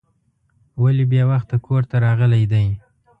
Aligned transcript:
ولې 0.81 1.05
بې 1.11 1.21
وخته 1.29 1.55
کور 1.65 1.81
ته 1.89 1.95
راغلی 2.05 2.43
دی. 2.51 2.65